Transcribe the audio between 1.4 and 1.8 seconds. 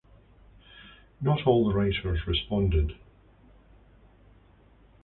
all the